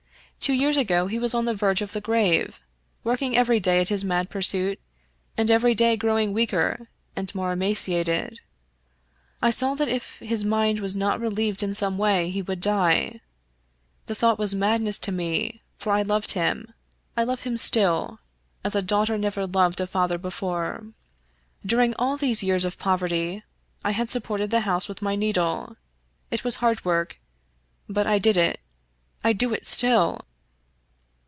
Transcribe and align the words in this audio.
Two 0.41 0.53
years 0.53 0.75
ago 0.75 1.05
he 1.05 1.19
was 1.19 1.35
on 1.35 1.45
the 1.45 1.53
verge 1.53 1.83
of 1.83 1.93
the 1.93 2.01
grave, 2.01 2.61
working 3.03 3.37
every 3.37 3.59
day 3.59 3.79
at 3.79 3.89
his 3.89 4.03
mad 4.03 4.27
pursuit, 4.31 4.79
and 5.37 5.51
every 5.51 5.75
day 5.75 5.95
growing 5.95 6.33
weaker 6.33 6.89
and 7.15 7.33
more 7.35 7.51
emaciated. 7.51 8.39
I 9.39 9.51
saw 9.51 9.75
that 9.75 9.87
if 9.87 10.17
his 10.17 10.43
mind 10.43 10.79
was 10.79 10.95
not 10.95 11.19
relieved 11.19 11.61
in 11.61 11.75
some 11.75 11.95
way 11.99 12.31
he 12.31 12.41
would 12.41 12.59
die. 12.59 13.19
The 14.07 14.15
thought 14.15 14.39
was 14.39 14.55
madness 14.55 14.97
to 14.99 15.11
me, 15.11 15.61
for 15.77 15.91
I 15.93 16.01
loved 16.01 16.31
him— 16.31 16.73
I 17.15 17.23
love 17.23 17.41
him 17.43 17.55
still, 17.59 18.19
as 18.63 18.75
a 18.75 18.81
daugh 18.81 19.05
ter 19.05 19.17
never 19.17 19.45
loved 19.45 19.79
a 19.79 19.85
father 19.85 20.17
before. 20.17 20.85
During 21.63 21.93
all 21.99 22.17
these 22.17 22.41
years 22.41 22.65
of 22.65 22.79
20 22.79 22.81
Fitzjames 22.81 22.95
O'Brien 23.21 23.33
poverty 23.35 23.43
I 23.85 23.91
had 23.91 24.09
supported 24.09 24.49
the 24.49 24.61
house 24.61 24.89
with 24.89 25.03
my 25.03 25.15
needle; 25.15 25.75
it 26.31 26.43
Was 26.43 26.55
hard 26.55 26.83
work, 26.83 27.19
but 27.87 28.07
I 28.07 28.17
did 28.17 28.37
it— 28.37 28.59
I 29.23 29.33
do 29.33 29.53
it 29.53 29.67
still 29.67 30.25